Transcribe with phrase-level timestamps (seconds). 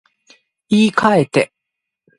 [0.67, 1.53] 言い換えて